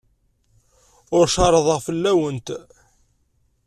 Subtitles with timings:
[1.17, 2.47] Ur cerrḍeɣ fell-awent.